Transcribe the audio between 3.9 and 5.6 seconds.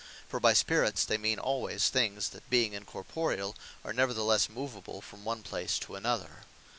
neverthelesse moveable from one